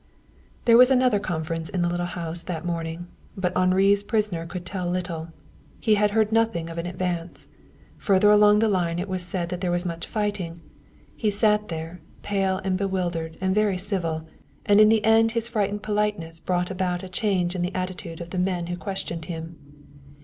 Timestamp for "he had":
5.79-6.09